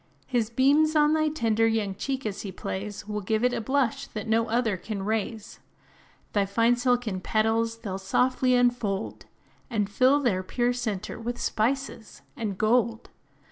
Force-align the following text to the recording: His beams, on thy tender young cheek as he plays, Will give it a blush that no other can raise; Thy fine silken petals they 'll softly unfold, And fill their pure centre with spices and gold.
His 0.25 0.49
beams, 0.49 0.95
on 0.95 1.13
thy 1.13 1.27
tender 1.29 1.67
young 1.67 1.93
cheek 1.93 2.25
as 2.25 2.41
he 2.41 2.51
plays, 2.51 3.07
Will 3.07 3.21
give 3.21 3.43
it 3.43 3.53
a 3.53 3.61
blush 3.61 4.07
that 4.07 4.27
no 4.27 4.47
other 4.47 4.75
can 4.75 5.03
raise; 5.05 5.59
Thy 6.33 6.43
fine 6.47 6.75
silken 6.75 7.21
petals 7.21 7.77
they 7.77 7.89
'll 7.91 7.99
softly 7.99 8.55
unfold, 8.55 9.27
And 9.69 9.87
fill 9.87 10.19
their 10.19 10.41
pure 10.41 10.73
centre 10.73 11.19
with 11.19 11.39
spices 11.39 12.23
and 12.35 12.57
gold. 12.57 13.11